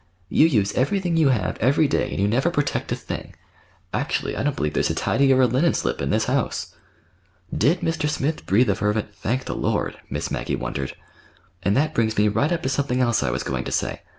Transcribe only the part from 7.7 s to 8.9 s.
Mr. Smith breathe a